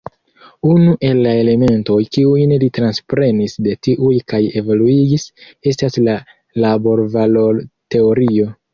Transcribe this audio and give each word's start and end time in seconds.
Unu 0.69 0.93
el 1.09 1.19
la 1.25 1.33
elementoj, 1.41 1.97
kiujn 2.17 2.55
li 2.65 2.71
transprenis 2.79 3.55
de 3.67 3.77
tiuj 3.89 4.17
kaj 4.35 4.43
evoluigis, 4.65 5.29
estas 5.75 6.03
la 6.11 6.21
laborvalorteorio. 6.67 8.55